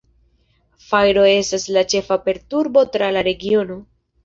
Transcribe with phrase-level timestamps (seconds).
[0.85, 3.81] Fajro estas la ĉefa perturbo tra la regiono.